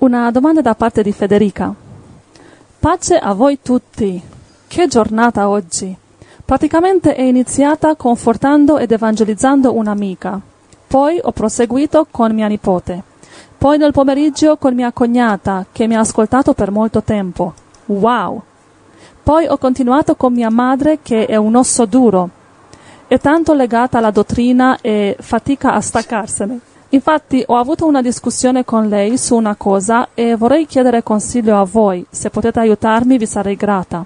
[0.00, 1.74] Una domanda da parte di Federica.
[2.78, 4.18] Pace a voi tutti.
[4.66, 5.94] Che giornata oggi.
[6.42, 10.40] Praticamente è iniziata confortando ed evangelizzando un'amica.
[10.86, 13.02] Poi ho proseguito con mia nipote.
[13.58, 17.52] Poi nel pomeriggio con mia cognata, che mi ha ascoltato per molto tempo.
[17.84, 18.42] Wow!
[19.22, 22.30] Poi ho continuato con mia madre, che è un osso duro.
[23.06, 26.60] È tanto legata alla dottrina e fatica a staccarsene.
[26.92, 31.64] Infatti ho avuto una discussione con lei su una cosa e vorrei chiedere consiglio a
[31.64, 32.04] voi.
[32.10, 34.04] Se potete aiutarmi vi sarei grata.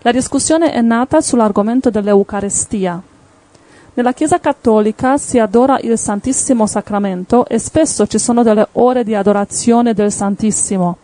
[0.00, 3.02] La discussione è nata sull'argomento dell'Eucarestia.
[3.92, 9.14] Nella Chiesa cattolica si adora il Santissimo Sacramento e spesso ci sono delle ore di
[9.14, 10.96] adorazione del Santissimo.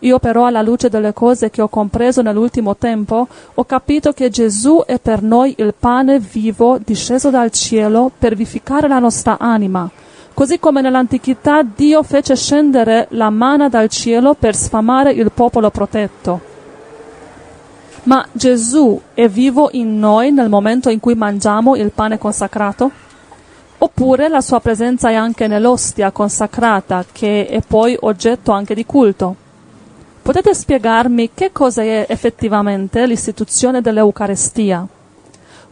[0.00, 4.82] Io però, alla luce delle cose che ho compreso nell'ultimo tempo, ho capito che Gesù
[4.86, 9.90] è per noi il pane vivo disceso dal cielo per vivificare la nostra anima,
[10.34, 16.40] così come nell'antichità Dio fece scendere la manna dal cielo per sfamare il popolo protetto.
[18.04, 22.90] Ma Gesù è vivo in noi nel momento in cui mangiamo il pane consacrato?
[23.78, 29.36] Oppure la sua presenza è anche nell'ostia consacrata, che è poi oggetto anche di culto?
[30.22, 34.86] Potete spiegarmi che cosa è effettivamente l'istituzione dell'Eucarestia?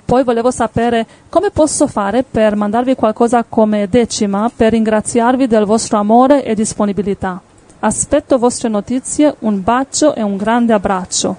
[0.09, 5.99] Poi volevo sapere come posso fare per mandarvi qualcosa come decima per ringraziarvi del vostro
[5.99, 7.39] amore e disponibilità.
[7.81, 11.37] Aspetto vostre notizie, un bacio e un grande abbraccio.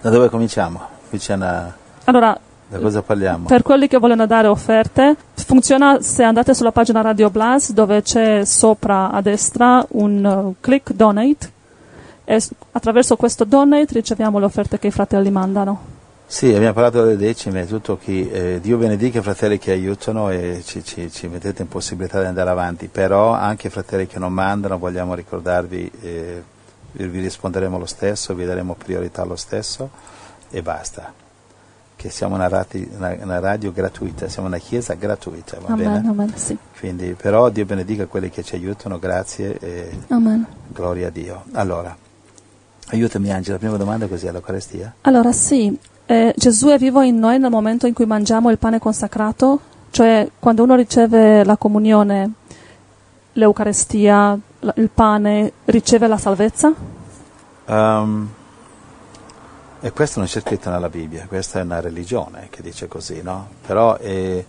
[0.00, 0.80] Da dove cominciamo?
[1.08, 1.76] Qui c'è una...
[2.04, 3.48] Allora, da cosa parliamo?
[3.48, 8.44] Per quelli che vogliono dare offerte, funziona se andate sulla pagina Radio Blast dove c'è
[8.44, 11.50] sopra a destra un uh, click donate
[12.22, 15.91] e attraverso questo donate riceviamo le offerte che i fratelli mandano.
[16.32, 20.62] Sì, abbiamo parlato delle decime, tutto chi, eh, Dio benedica i fratelli che aiutano e
[20.64, 24.32] ci, ci, ci, mettete in possibilità di andare avanti, però anche i fratelli che non
[24.32, 26.42] mandano vogliamo ricordarvi eh,
[26.92, 29.90] vi risponderemo lo stesso, vi daremo priorità lo stesso
[30.48, 31.12] e basta.
[31.94, 36.08] Che siamo una, rati, una, una radio gratuita, siamo una chiesa gratuita, va amen, bene?
[36.08, 36.56] Amen, sì.
[36.78, 40.46] Quindi, però Dio benedica quelli che ci aiutano, grazie e amen.
[40.68, 41.44] gloria a Dio.
[41.52, 41.94] Allora,
[42.86, 44.94] aiutami Angela, prima domanda così all'Eucarestia.
[45.02, 48.78] Allora sì, eh, Gesù è vivo in noi nel momento in cui mangiamo il pane
[48.78, 52.32] consacrato, cioè quando uno riceve la comunione,
[53.32, 54.38] l'Eucarestia,
[54.74, 56.72] il pane riceve la salvezza?
[57.66, 58.28] Um,
[59.80, 63.48] e questo non c'è scritto nella Bibbia, questa è una religione che dice così, no?
[63.66, 64.44] Però è,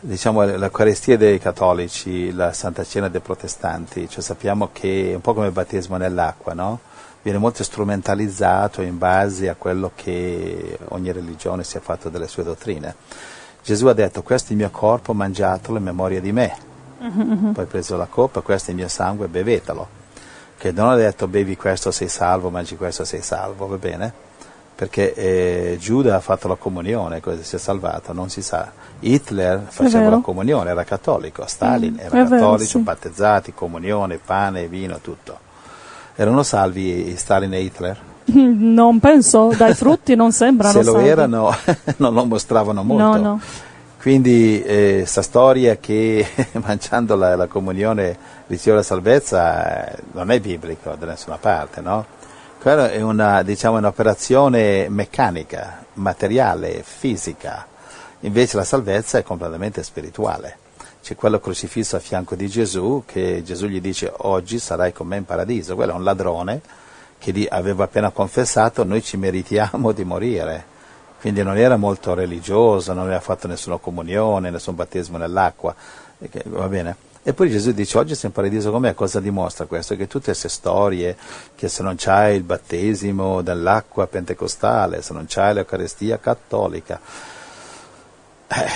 [0.00, 5.34] diciamo, l'Eucaristia dei cattolici, la Santa Cena dei protestanti, cioè sappiamo che è un po'
[5.34, 6.80] come il battesimo nell'acqua, no?
[7.22, 12.44] Viene molto strumentalizzato in base a quello che ogni religione si è fatto delle sue
[12.44, 12.94] dottrine.
[13.62, 16.56] Gesù ha detto questo è il mio corpo, mangiatelo in memoria di me.
[17.02, 17.52] Mm-hmm.
[17.52, 19.98] Poi ha preso la coppa, questo è il mio sangue, bevetelo.
[20.56, 24.12] Che non ha detto bevi questo sei salvo, mangi questo sei salvo, va bene?
[24.74, 28.72] Perché eh, Giuda ha fatto la comunione, così si è salvato, non si sa.
[29.00, 32.78] Hitler faceva la comunione, era cattolico, Stalin mm, era cattolico, vero, sì.
[32.78, 35.48] battezzati, comunione, pane, vino, tutto.
[36.20, 37.98] Erano salvi Stalin e Hitler?
[38.30, 41.08] Non penso, dai frutti non sembrano Se lo salvi.
[41.08, 41.56] erano,
[41.96, 43.02] non lo mostravano molto.
[43.02, 43.40] No, no.
[43.98, 46.26] Quindi questa eh, storia che
[46.62, 48.14] mangiando la, la comunione
[48.48, 52.04] riceve la salvezza eh, non è biblico da nessuna parte, no?
[52.60, 57.66] Quella è una, diciamo, un'operazione meccanica, materiale, fisica.
[58.20, 60.58] Invece la salvezza è completamente spirituale.
[61.02, 65.16] C'è quello crocifisso a fianco di Gesù che Gesù gli dice oggi sarai con me
[65.16, 65.74] in paradiso.
[65.74, 66.60] Quello è un ladrone
[67.18, 70.78] che aveva appena confessato noi ci meritiamo di morire
[71.20, 75.74] quindi non era molto religioso, non aveva fatto nessuna comunione, nessun battesimo nell'acqua,
[76.44, 76.96] va bene?
[77.22, 79.94] E poi Gesù dice oggi sei in paradiso con me, cosa dimostra questo?
[79.96, 81.14] Che tutte queste storie,
[81.54, 86.98] che se non c'hai il battesimo dell'acqua pentecostale, se non c'hai l'Eucaristia cattolica,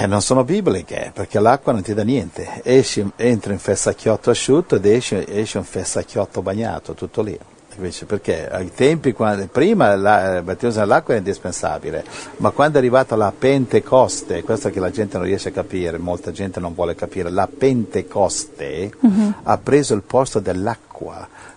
[0.01, 4.77] eh, non sono bibliche, perché l'acqua non ti dà niente, esci, entri in fessacchiotto asciutto
[4.77, 7.37] ed esci, esci un fessacchiotto bagnato, tutto lì.
[7.77, 12.05] Invece perché ai tempi, quando, prima la, il battesimo nell'acqua è indispensabile,
[12.37, 16.31] ma quando è arrivata la Pentecoste, questo che la gente non riesce a capire, molta
[16.31, 19.35] gente non vuole capire, la Pentecoste uh-huh.
[19.43, 20.84] ha preso il posto dell'acqua,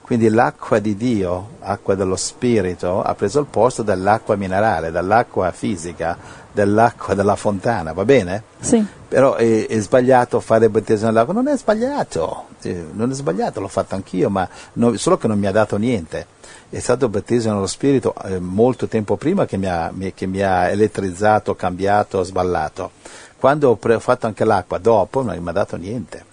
[0.01, 6.17] quindi l'acqua di Dio, acqua dello Spirito, ha preso il posto dell'acqua minerale, dell'acqua fisica,
[6.51, 8.43] dell'acqua della fontana, va bene?
[8.59, 8.83] Sì.
[9.07, 13.59] Però è, è sbagliato fare il battesimo nell'acqua, non è sbagliato, eh, non è sbagliato,
[13.59, 16.25] l'ho fatto anch'io, ma no, solo che non mi ha dato niente.
[16.69, 20.25] È stato il battesimo nello Spirito eh, molto tempo prima che mi, ha, mi, che
[20.25, 22.91] mi, ha, elettrizzato, cambiato, sballato.
[23.37, 26.25] Quando ho, pre- ho fatto anche l'acqua dopo non mi ha dato niente.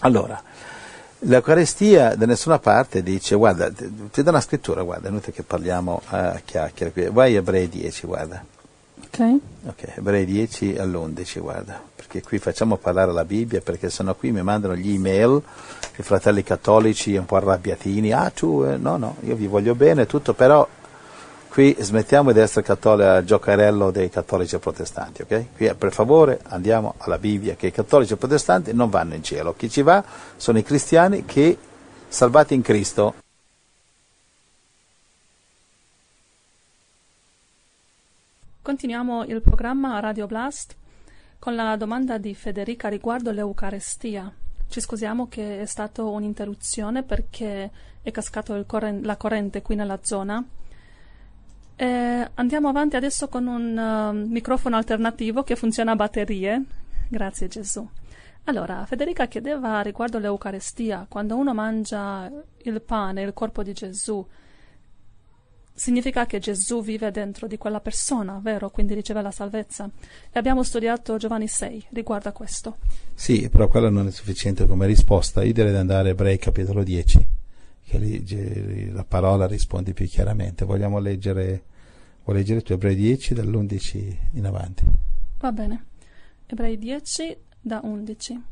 [0.00, 0.42] Allora,
[1.26, 6.02] L'Eucaristia da nessuna parte dice, guarda, ti, do una scrittura, guarda, è inutile che parliamo
[6.08, 8.44] a chiacchiere qui, vai a Ebrei 10, guarda.
[9.06, 9.38] Ok.
[9.66, 14.42] Ok, Ebrei 10 all'11, guarda, perché qui facciamo parlare la Bibbia, perché sennò qui mi
[14.42, 15.40] mandano gli email,
[15.96, 20.04] i fratelli cattolici un po' arrabbiatini, ah tu, eh, no, no, io vi voglio bene,
[20.04, 20.68] tutto, però
[21.54, 25.54] qui smettiamo di essere cattolici, giocarello dei cattolici e protestanti, ok?
[25.54, 29.54] Qui per favore andiamo alla Bibbia, che i cattolici e protestanti non vanno in cielo,
[29.54, 30.02] chi ci va
[30.36, 31.56] sono i cristiani che,
[32.08, 33.14] salvati in Cristo,
[38.60, 40.74] Continuiamo il programma Radio Blast
[41.38, 44.32] con la domanda di Federica riguardo l'Eucarestia.
[44.66, 47.70] Ci scusiamo che è stata un'interruzione perché
[48.00, 50.42] è cascato corren- la corrente qui nella zona.
[51.76, 56.62] E andiamo avanti adesso con un uh, microfono alternativo che funziona a batterie.
[57.08, 57.86] Grazie Gesù.
[58.44, 64.24] Allora, Federica chiedeva riguardo l'Eucarestia, quando uno mangia il pane, il corpo di Gesù,
[65.74, 68.70] significa che Gesù vive dentro di quella persona, vero?
[68.70, 69.90] Quindi riceve la salvezza.
[70.30, 72.76] E abbiamo studiato Giovanni 6 riguardo a questo.
[73.14, 75.42] Sì, però quello non è sufficiente come risposta.
[75.42, 77.26] Io direi di andare a Ebrei capitolo 10,
[77.94, 80.64] che lì la parola risponde più chiaramente.
[80.64, 81.64] Vogliamo leggere,
[82.24, 84.84] vuoi leggere tu Ebrei 10 dall'11 in avanti?
[85.38, 85.84] Va bene.
[86.46, 88.42] Ebrei 10 da 11.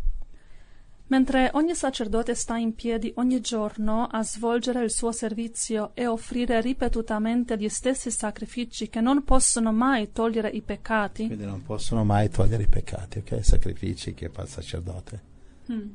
[1.06, 6.60] Mentre ogni sacerdote sta in piedi ogni giorno a svolgere il suo servizio e offrire
[6.62, 11.26] ripetutamente gli stessi sacrifici che non possono mai togliere i peccati.
[11.26, 13.44] Quindi non possono mai togliere i peccati, ok?
[13.44, 15.20] Sacrifici che fa il sacerdote.
[15.66, 15.88] Hmm.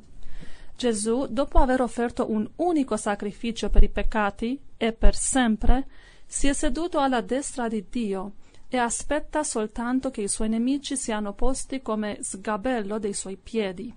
[0.78, 5.88] Gesù, dopo aver offerto un unico sacrificio per i peccati e per sempre,
[6.28, 8.34] si è seduto alla destra di Dio
[8.68, 13.92] e aspetta soltanto che i suoi nemici siano posti come sgabello dei suoi piedi.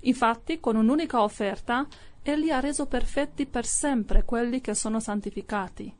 [0.00, 1.86] Infatti, con un'unica offerta,
[2.20, 5.90] egli ha reso perfetti per sempre quelli che sono santificati.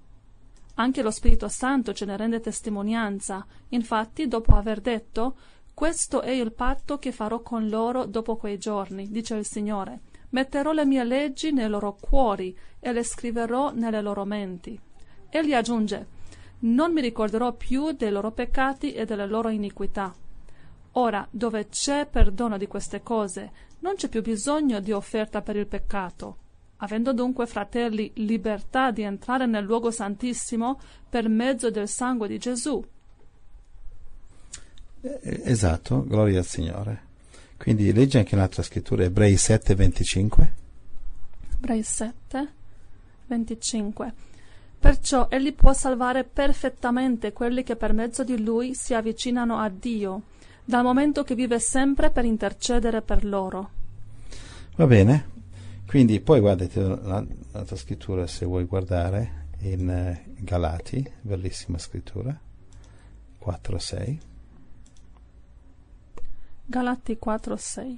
[0.74, 3.46] Anche lo Spirito Santo ce ne rende testimonianza.
[3.70, 5.36] Infatti, dopo aver detto
[5.72, 10.00] Questo è il patto che farò con loro dopo quei giorni, dice il Signore.
[10.30, 14.78] Metterò le mie leggi nei loro cuori e le scriverò nelle loro menti.
[15.30, 16.06] Egli aggiunge
[16.60, 20.14] Non mi ricorderò più dei loro peccati e delle loro iniquità.
[20.92, 25.66] Ora, dove c'è perdono di queste cose, non c'è più bisogno di offerta per il
[25.66, 26.36] peccato.
[26.78, 32.84] Avendo dunque, fratelli, libertà di entrare nel luogo santissimo per mezzo del sangue di Gesù.
[35.00, 37.07] Eh, esatto, gloria al Signore.
[37.58, 40.52] Quindi leggi anche un'altra scrittura, Ebrei 7, 25.
[41.56, 42.49] Ebrei 7,
[43.26, 44.12] 25.
[44.78, 50.22] Perciò egli può salvare perfettamente quelli che per mezzo di lui si avvicinano a Dio
[50.64, 53.70] dal momento che vive sempre per intercedere per loro.
[54.76, 55.28] Va bene,
[55.87, 62.38] quindi poi guardate l'altra scrittura se vuoi guardare in eh, Galati, bellissima scrittura,
[63.44, 64.19] 4-6.
[66.70, 67.97] Galati 4-6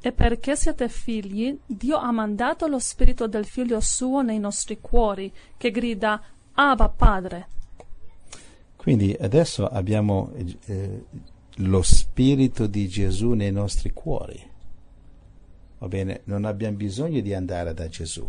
[0.00, 5.32] E perché siete figli, Dio ha mandato lo spirito del figlio suo nei nostri cuori,
[5.56, 6.22] che grida
[6.52, 7.48] Abba Padre.
[8.76, 10.32] Quindi adesso abbiamo
[10.66, 11.04] eh,
[11.56, 14.40] lo Spirito di Gesù nei nostri cuori.
[15.78, 18.26] Va bene, non abbiamo bisogno di andare da Gesù.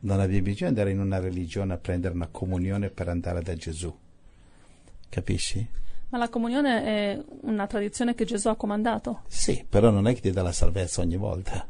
[0.00, 3.56] Non abbiamo bisogno di andare in una religione a prendere una comunione per andare da
[3.56, 3.94] Gesù.
[5.08, 5.68] Capisci?
[6.08, 9.22] Ma la comunione è una tradizione che Gesù ha comandato.
[9.26, 11.66] Sì, però non è che ti dà la salvezza ogni volta.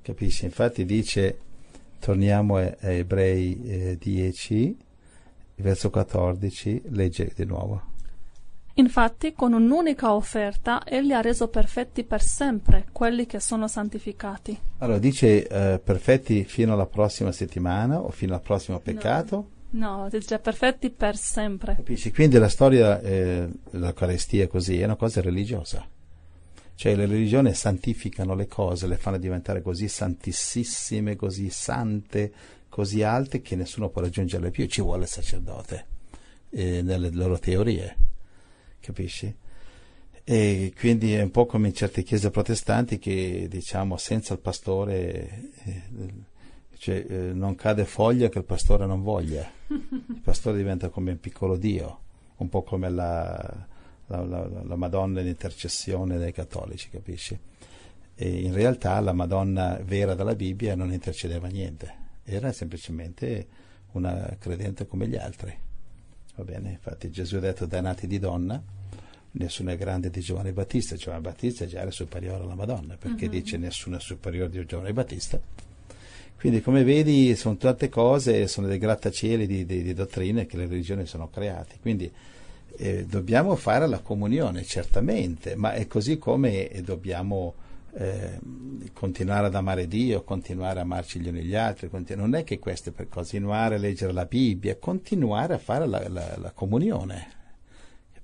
[0.00, 0.44] Capisci?
[0.44, 1.38] Infatti dice,
[1.98, 4.76] torniamo a Ebrei eh, 10,
[5.56, 7.94] verso 14, legge di nuovo.
[8.78, 14.58] Infatti, con un'unica offerta, egli ha reso perfetti per sempre quelli che sono santificati.
[14.78, 19.36] Allora, dice eh, perfetti fino alla prossima settimana o fino al prossimo peccato?
[19.36, 21.76] No, no dice perfetti per sempre.
[21.76, 22.12] Capisci?
[22.12, 25.86] Quindi la storia eh, dell'Eucaristia così è una cosa religiosa.
[26.74, 32.32] Cioè le religioni santificano le cose, le fanno diventare così santissime, così sante,
[32.68, 34.66] così alte che nessuno può raggiungerle più.
[34.66, 35.86] Ci vuole il sacerdote
[36.50, 37.96] eh, nelle loro teorie
[38.86, 39.34] capisci?
[40.28, 45.50] E quindi è un po' come in certe chiese protestanti che diciamo senza il pastore
[45.64, 45.82] eh,
[46.78, 49.48] cioè, eh, non cade foglia che il pastore non voglia.
[49.68, 52.00] Il pastore diventa come un piccolo Dio,
[52.36, 53.66] un po' come la,
[54.06, 57.38] la, la, la Madonna in intercessione dei cattolici, capisci?
[58.14, 63.46] E in realtà la Madonna vera della Bibbia non intercedeva niente, era semplicemente
[63.92, 65.54] una credente come gli altri.
[66.36, 66.70] Va bene?
[66.70, 68.62] Infatti Gesù ha detto dai nati di donna
[69.36, 73.30] nessuno è grande di Giovanni Battista, Giovanni Battista già era superiore alla Madonna, perché uh-huh.
[73.30, 75.40] dice nessuno è superiore di Giovanni Battista.
[76.38, 80.66] Quindi come vedi sono tante cose, sono dei grattacieli di, di, di dottrine che le
[80.66, 81.76] religioni sono create.
[81.80, 82.10] Quindi
[82.76, 87.54] eh, dobbiamo fare la comunione, certamente, ma è così come dobbiamo
[87.94, 88.38] eh,
[88.92, 91.88] continuare ad amare Dio, continuare a amarci gli uni gli altri.
[91.88, 95.86] Continu- non è che questo è per continuare a leggere la Bibbia, continuare a fare
[95.86, 97.34] la, la, la comunione.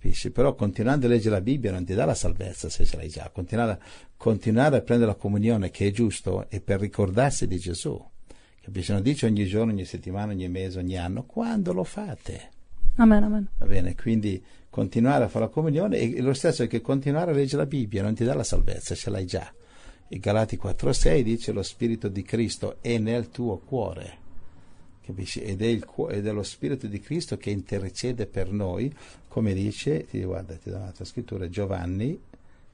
[0.02, 0.32] Capisci?
[0.32, 3.30] Però continuando a leggere la Bibbia non ti dà la salvezza se ce l'hai già.
[3.32, 3.80] Continuare,
[4.16, 8.04] continuare a prendere la comunione che è giusto è per ricordarsi di Gesù.
[8.60, 8.90] Capisci?
[8.90, 12.50] Non dice ogni giorno, ogni settimana, ogni mese, ogni anno, quando lo fate.
[12.96, 13.48] Amen, amen.
[13.58, 17.34] Va bene, quindi continuare a fare la comunione e lo stesso è che continuare a
[17.34, 19.54] leggere la Bibbia non ti dà la salvezza, ce l'hai già.
[20.08, 24.18] E Galati 4.6 dice lo Spirito di Cristo è nel tuo cuore.
[25.04, 25.40] Capisci?
[25.40, 28.94] Ed è, il, ed è lo Spirito di Cristo che intercede per noi,
[29.28, 32.18] come dice, ti, guarda, ti do un'altra scrittura, Giovanni,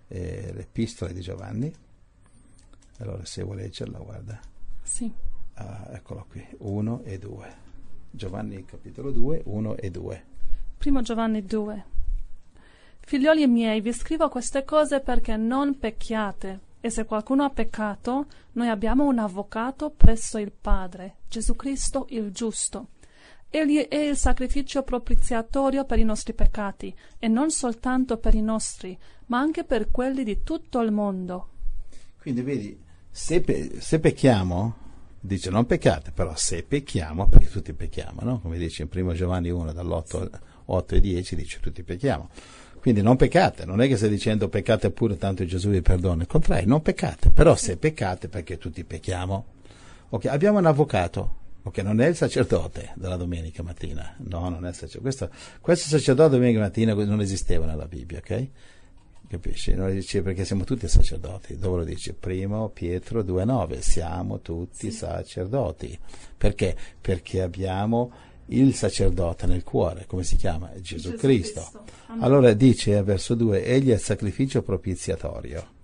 [0.09, 1.73] eh, l'epistola di Giovanni.
[2.99, 4.41] Allora se vuoi leggerla, guarda.
[4.83, 5.11] Sì.
[5.55, 7.67] Ah, eccolo qui, 1 e 2.
[8.11, 10.25] Giovanni capitolo 2, 1 e 2.
[10.79, 11.85] Primo Giovanni 2.
[13.01, 16.67] Figlioli miei, vi scrivo queste cose perché non pecchiate.
[16.81, 22.31] E se qualcuno ha peccato, noi abbiamo un avvocato presso il Padre, Gesù Cristo il
[22.31, 22.89] giusto.
[23.51, 28.97] Egli è il sacrificio propiziatorio per i nostri peccati, e non soltanto per i nostri,
[29.27, 31.49] ma anche per quelli di tutto il mondo.
[32.21, 32.81] Quindi vedi,
[33.11, 34.77] se, pe- se pecchiamo,
[35.19, 38.41] dice non peccate, però se pecchiamo, perché tutti pecchiamo, no?
[38.41, 40.31] come dice in 1 Giovanni 1 dall'8
[40.71, 42.29] 8 e 10 dice tutti pecchiamo.
[42.79, 46.29] Quindi non peccate, non è che stai dicendo peccate pure tanto Gesù vi perdona, il
[46.29, 49.45] contrario, non peccate, però se peccate perché tutti pecchiamo.
[50.11, 54.69] Okay, abbiamo un avvocato, ok, non è il sacerdote della domenica mattina, no, non è
[54.69, 55.31] il sacerdote, questo,
[55.61, 58.49] questo sacerdote domenica mattina non esisteva nella Bibbia, ok?
[59.29, 59.75] Capisci?
[59.75, 61.59] Non dice perché siamo tutti sacerdoti.
[61.59, 62.15] Dove lo dice?
[62.15, 63.81] Primo Pietro 2,9.
[63.81, 64.97] Siamo tutti sì.
[64.97, 65.99] sacerdoti.
[66.39, 66.75] Perché?
[66.99, 68.11] Perché abbiamo
[68.49, 70.05] il sacerdote nel cuore.
[70.07, 70.71] Come si chiama?
[70.81, 71.61] Gesù, Gesù Cristo.
[71.61, 71.85] Cristo.
[72.21, 75.77] Allora dice a verso 2: Egli è il sacrificio propiziatorio.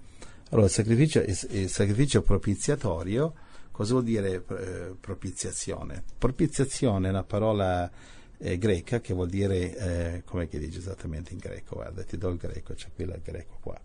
[0.50, 3.34] Allora, il sacrificio, il sacrificio propiziatorio,
[3.72, 6.04] cosa vuol dire eh, propiziazione?
[6.16, 7.90] Propiziazione è una parola
[8.38, 11.76] eh, greca che vuol dire, eh, come che dice esattamente in greco?
[11.76, 13.80] Guarda, ti do il greco, c'è qui il greco qua.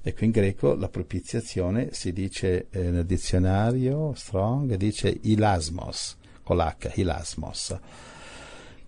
[0.00, 6.92] Ecco, in greco la propiziazione si dice eh, nel dizionario Strong, dice ilasmos, con l'H,
[6.94, 7.78] ilasmos,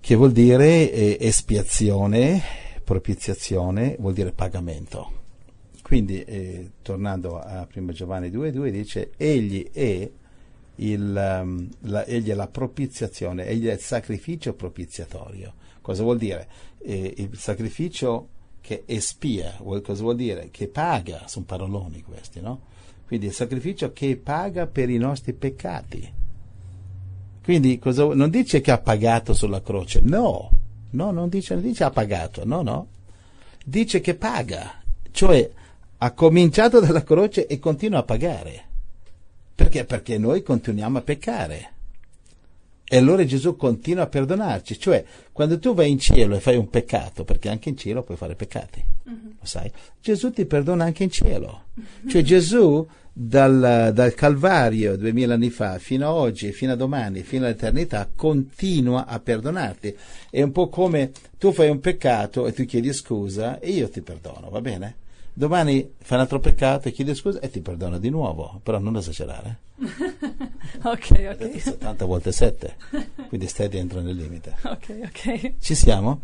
[0.01, 2.43] che vuol dire eh, espiazione,
[2.83, 5.19] propiziazione, vuol dire pagamento.
[5.83, 10.11] Quindi, eh, tornando a 1 Giovanni 2,2, dice, egli è
[10.77, 15.55] il, um, la, egli è la propiziazione, egli è il sacrificio propiziatorio.
[15.81, 16.49] Cosa vuol dire?
[16.79, 18.29] Eh, il sacrificio
[18.61, 20.49] che espia, cosa vuol dire?
[20.51, 22.69] Che paga, sono paroloni questi, no?
[23.07, 26.20] Quindi il sacrificio che paga per i nostri peccati.
[27.51, 30.51] Quindi cosa, non dice che ha pagato sulla croce, no,
[30.91, 32.87] no, non dice, non dice ha pagato, no, no,
[33.65, 34.81] dice che paga,
[35.11, 35.51] cioè
[35.99, 38.65] ha cominciato dalla croce e continua a pagare.
[39.53, 39.85] Perché?
[39.85, 41.73] Perché noi continuiamo a peccare.
[42.85, 44.79] E allora Gesù continua a perdonarci.
[44.79, 48.17] Cioè, quando tu vai in cielo e fai un peccato, perché anche in cielo puoi
[48.17, 49.35] fare peccati, uh-huh.
[49.41, 49.69] lo sai?
[50.01, 51.65] Gesù ti perdona anche in cielo.
[52.07, 57.45] Cioè Gesù dal, dal, Calvario duemila anni fa fino a oggi, fino a domani, fino
[57.45, 59.97] all'eternità, continua a perdonarti.
[60.31, 64.01] È un po' come tu fai un peccato e tu chiedi scusa e io ti
[64.01, 64.97] perdono, va bene?
[65.33, 68.97] Domani fai un altro peccato e chiedi scusa e ti perdono di nuovo, però non
[68.97, 69.59] esagerare.
[70.83, 71.61] ok, ok.
[71.61, 72.77] 70 volte 7,
[73.29, 74.57] quindi stai dentro nel limite.
[74.65, 75.53] Ok, ok.
[75.59, 76.21] Ci siamo?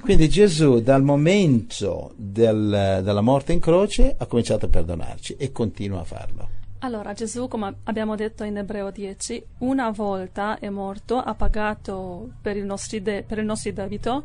[0.00, 6.00] Quindi Gesù dal momento del, della morte in croce ha cominciato a perdonarci e continua
[6.00, 6.48] a farlo.
[6.78, 12.56] Allora Gesù, come abbiamo detto in Ebreo 10, una volta è morto, ha pagato per
[12.56, 12.66] il,
[13.02, 14.24] de- per il nostro debito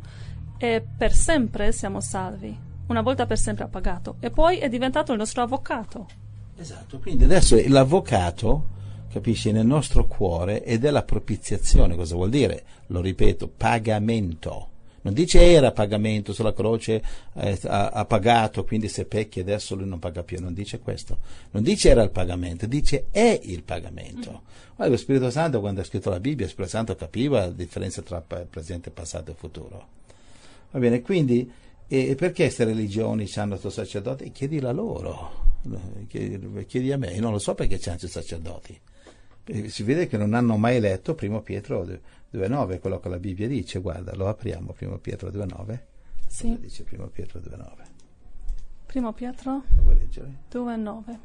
[0.57, 5.11] e per sempre siamo salvi una volta per sempre ha pagato e poi è diventato
[5.11, 6.07] il nostro avvocato.
[6.57, 8.69] Esatto, quindi adesso l'avvocato,
[9.11, 12.63] capisci, nel nostro cuore ed è la propiziazione, cosa vuol dire?
[12.87, 14.69] Lo ripeto, pagamento.
[15.07, 17.01] Non dice era pagamento sulla croce,
[17.35, 21.19] eh, ha, ha, pagato, quindi se pecchi adesso lui non paga più, non dice questo.
[21.51, 24.29] Non dice era il pagamento, dice è il pagamento.
[24.29, 24.75] Mm-hmm.
[24.75, 28.01] Guarda, lo Spirito Santo quando ha scritto la Bibbia, lo Spirito Santo capiva la differenza
[28.01, 29.87] tra presente, passato e futuro.
[30.71, 31.49] Va bene, quindi
[31.87, 34.29] e perché queste religioni hanno questo sacerdote?
[34.33, 35.55] Chiedila loro,
[36.67, 38.77] chiedi a me, io non lo so perché c'hanno questi sacerdoti.
[39.69, 41.87] Si vede che non hanno mai letto primo Pietro
[42.31, 45.79] 2,9, quello che la Bibbia dice, guarda, lo apriamo, primo Pietro 2,9.
[46.27, 46.57] Sì.
[46.59, 47.95] Dice primo Pietro 2,9.
[48.85, 50.33] Primo Pietro Lo vuoi leggere?
[50.51, 51.17] 2,9.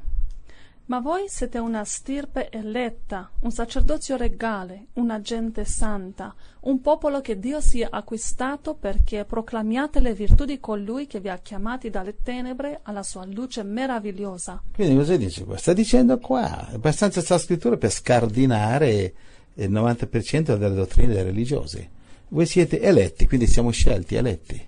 [0.86, 7.38] Ma voi siete una stirpe eletta, un sacerdozio regale, una gente santa, un popolo che
[7.38, 12.16] Dio si è acquistato perché proclamiate le virtù di colui che vi ha chiamati dalle
[12.20, 14.60] tenebre alla sua luce meravigliosa.
[14.74, 15.56] Quindi cosa dice qua?
[15.56, 19.14] Sta dicendo qua, è abbastanza sta scrittura per scardinare
[19.54, 22.00] il 90% delle dottrine religiose.
[22.28, 24.60] Voi siete eletti, quindi siamo scelti, eletti.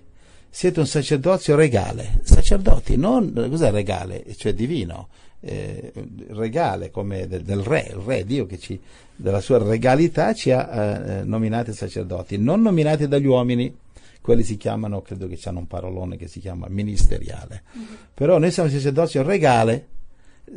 [0.49, 4.23] Siete un sacerdozio regale, sacerdoti, non cos'è regale?
[4.37, 5.09] Cioè divino,
[5.41, 5.91] eh,
[6.29, 8.79] regale come del, del, re, il re Dio che ci,
[9.15, 13.75] della sua regalità ci ha eh, nominati sacerdoti, non nominati dagli uomini,
[14.21, 17.93] quelli si chiamano, credo che hanno un parolone che si chiama ministeriale, mm-hmm.
[18.13, 19.87] però noi siamo sacerdozio regale,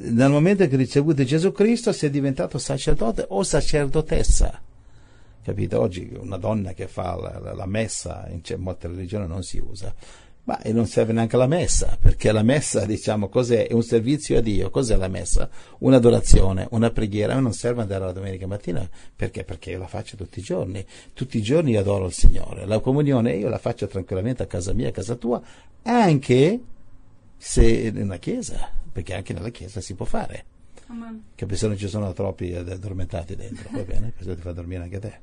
[0.00, 4.60] nel momento che ricevute Gesù Cristo è diventato sacerdote o sacerdotessa.
[5.42, 5.80] Capito?
[5.80, 9.92] Oggi una donna che fa la, la, la messa in molte religioni non si usa.
[10.44, 13.66] Ma non serve neanche la messa, perché la messa, diciamo, cos'è?
[13.66, 14.70] È un servizio a Dio.
[14.70, 15.50] Cos'è la messa?
[15.80, 17.38] Un'adorazione, una preghiera.
[17.38, 19.44] Non serve andare la domenica mattina, perché?
[19.44, 20.82] Perché io la faccio tutti i giorni.
[21.12, 22.64] Tutti i giorni io adoro il Signore.
[22.64, 25.42] La comunione io la faccio tranquillamente a casa mia, a casa tua,
[25.82, 26.60] anche
[27.38, 30.44] se una chiesa, perché anche nella chiesa si può fare.
[30.88, 31.24] Amen.
[31.34, 34.12] Che se non ci sono troppi addormentati dentro, va bene?
[34.16, 35.20] Questo ti fa dormire anche te.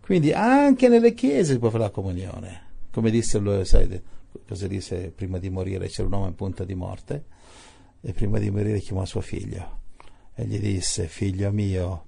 [0.00, 2.66] Quindi anche nelle chiese si può fare la comunione.
[2.90, 4.00] Come disse lui, sai,
[4.46, 5.88] cosa disse prima di morire?
[5.88, 7.24] C'era un uomo in punta di morte
[8.00, 9.78] e prima di morire chiamò suo figlio
[10.34, 12.04] e gli disse, figlio mio,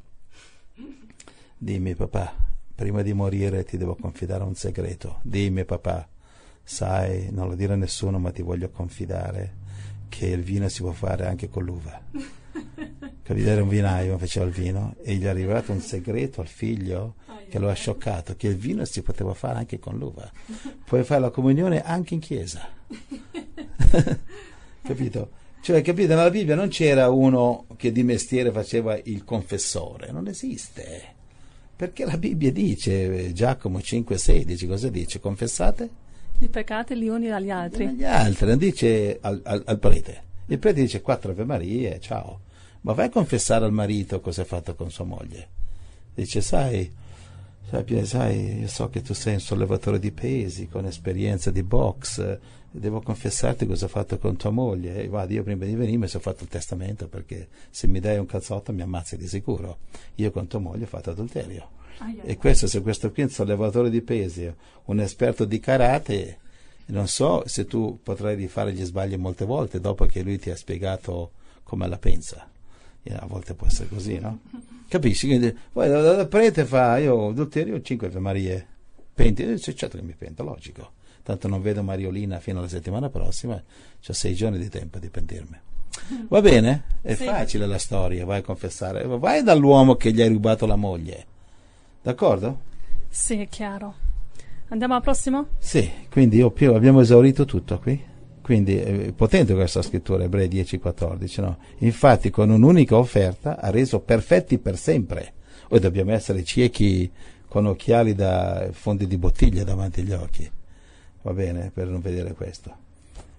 [1.56, 2.34] dimmi papà,
[2.74, 5.18] prima di morire ti devo confidare un segreto.
[5.22, 6.08] Dimmi papà,
[6.70, 9.56] sai, non lo dire a nessuno, ma ti voglio confidare
[10.08, 12.00] che il vino si può fare anche con l'uva.
[13.22, 13.48] Capito?
[13.48, 17.16] Era un vinaio, faceva il vino e gli è arrivato un segreto al figlio
[17.48, 20.30] che lo ha scioccato, che il vino si poteva fare anche con l'uva.
[20.84, 22.68] Puoi fare la comunione anche in chiesa.
[24.82, 25.30] capito?
[25.60, 31.02] Cioè, capito, nella Bibbia non c'era uno che di mestiere faceva il confessore, non esiste.
[31.74, 35.18] Perché la Bibbia dice, Giacomo 5,16, cosa dice?
[35.18, 36.08] Confessate?
[36.42, 37.84] I peccati gli uni dagli altri.
[37.84, 40.22] Agli altri, dice al, al, al prete.
[40.46, 42.40] Il prete dice quattro Ave Marie, ciao.
[42.80, 45.48] Ma vai a confessare al marito cosa ha fatto con sua moglie.
[46.14, 46.90] Dice, sai,
[47.68, 52.38] sai, sai, io so che tu sei un sollevatore di pesi, con esperienza di box,
[52.70, 55.02] devo confessarti cosa hai fatto con tua moglie.
[55.02, 58.16] E guarda, io prima di venire mi sono fatto il testamento perché se mi dai
[58.16, 59.80] un cazzotto mi ammazzi di sicuro.
[60.14, 61.78] Io con tua moglie ho fatto adulterio.
[62.22, 64.50] E questo, se questo qui è un sollevatore di pesi,
[64.84, 66.38] un esperto di karate,
[66.86, 70.56] non so se tu potrai rifare gli sbagli molte volte dopo che lui ti ha
[70.56, 71.32] spiegato
[71.62, 72.48] come la pensa.
[73.02, 74.40] E a volte può essere così, no?
[74.88, 75.26] Capisci?
[75.26, 78.66] Quindi, poi il prete fa, io adulterio 5 Ave Marie,
[79.14, 80.92] penti, certo che mi pento, logico.
[81.22, 85.60] Tanto non vedo Mariolina fino alla settimana prossima, ho sei giorni di tempo di pentirmi.
[86.28, 86.84] Va bene?
[87.02, 87.24] È sì.
[87.24, 89.04] facile la storia, vai a confessare.
[89.06, 91.26] Vai dall'uomo che gli hai rubato la moglie
[92.02, 92.60] D'accordo?
[93.08, 93.94] Sì, è chiaro.
[94.68, 95.48] Andiamo al prossimo?
[95.58, 98.08] Sì, quindi io più abbiamo esaurito tutto qui.
[98.40, 101.58] Quindi è potente questa scrittura, Ebrei 10-14, no?
[101.78, 105.34] Infatti con un'unica offerta ha reso perfetti per sempre.
[105.68, 107.08] Ora dobbiamo essere ciechi
[107.46, 110.50] con occhiali da fondi di bottiglia davanti agli occhi,
[111.22, 112.74] va bene, per non vedere questo.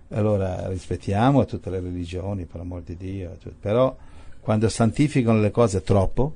[0.10, 3.96] Allora rispettiamo tutte le religioni, per amor di Dio, però
[4.40, 6.36] quando santificano le cose troppo,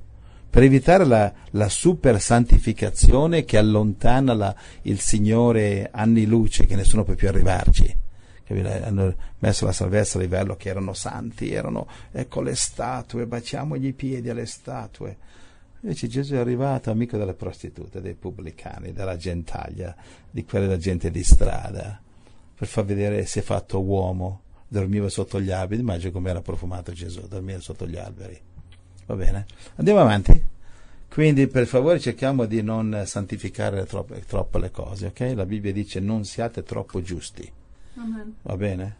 [0.55, 7.03] per evitare la, la super santificazione che allontana la, il Signore anni luce, che nessuno
[7.03, 7.93] può più arrivarci.
[8.47, 13.91] Hanno messo la salvezza a livello che erano santi, erano, ecco le statue, baciamogli i
[13.91, 15.17] piedi alle statue.
[15.81, 19.93] Invece Gesù è arrivato amico delle prostitute, dei pubblicani, della gentaglia,
[20.31, 21.99] di quella della gente di strada,
[22.55, 26.93] per far vedere se è fatto uomo, dormiva sotto gli alberi, immagino come era profumato
[26.93, 28.53] Gesù, dormiva sotto gli alberi.
[29.05, 29.45] Va bene?
[29.75, 30.43] Andiamo avanti.
[31.07, 35.31] Quindi per favore cerchiamo di non santificare troppo, troppo le cose, ok?
[35.33, 37.49] La Bibbia dice non siate troppo giusti.
[37.95, 38.35] Amen.
[38.41, 38.93] Va bene?